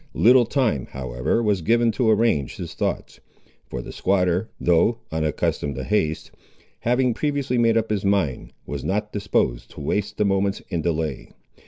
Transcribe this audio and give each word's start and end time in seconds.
Little 0.15 0.47
time, 0.47 0.87
however, 0.87 1.43
was 1.43 1.61
given 1.61 1.91
to 1.91 2.09
arrange 2.09 2.55
his 2.55 2.73
thoughts; 2.73 3.19
for 3.67 3.83
the 3.83 3.91
squatter, 3.91 4.49
though 4.59 4.97
unaccustomed 5.11 5.75
to 5.75 5.83
haste, 5.83 6.31
having 6.79 7.13
previously 7.13 7.59
made 7.59 7.77
up 7.77 7.91
his 7.91 8.03
mind, 8.03 8.51
was 8.65 8.83
not 8.83 9.13
disposed 9.13 9.69
to 9.69 9.79
waste 9.79 10.17
the 10.17 10.25
moments 10.25 10.59
in 10.69 10.81
delay. 10.81 11.29